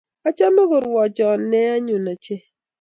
Achame 0.27 0.63
karuchon 0.71 1.39
ne 1.51 1.61
nyun 1.85 2.05
ochei 2.13 2.43